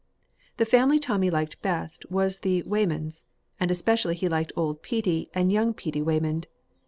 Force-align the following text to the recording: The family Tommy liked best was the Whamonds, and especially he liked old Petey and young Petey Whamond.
The 0.57 0.65
family 0.65 0.97
Tommy 0.97 1.29
liked 1.29 1.61
best 1.61 2.09
was 2.09 2.39
the 2.39 2.63
Whamonds, 2.63 3.23
and 3.59 3.69
especially 3.69 4.15
he 4.15 4.27
liked 4.27 4.51
old 4.55 4.81
Petey 4.81 5.29
and 5.35 5.51
young 5.51 5.75
Petey 5.75 6.01
Whamond. 6.01 6.47